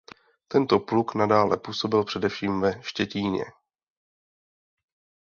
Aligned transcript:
Tento 0.47 0.79
pluk 0.79 1.15
nadále 1.15 1.57
působil 1.57 2.03
především 2.05 2.61
ve 2.61 2.83
Štětíně. 2.83 3.43